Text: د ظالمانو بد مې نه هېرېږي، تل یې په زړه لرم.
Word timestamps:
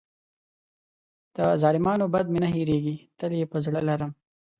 د 1.35 1.37
ظالمانو 1.61 2.05
بد 2.13 2.25
مې 2.33 2.39
نه 2.43 2.49
هېرېږي، 2.55 2.95
تل 3.17 3.31
یې 3.39 3.45
په 3.51 3.57
زړه 3.65 3.81
لرم. 3.89 4.11